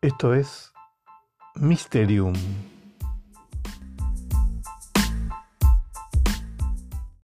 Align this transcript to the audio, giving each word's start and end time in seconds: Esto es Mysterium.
Esto 0.00 0.32
es 0.32 0.72
Mysterium. 1.56 2.32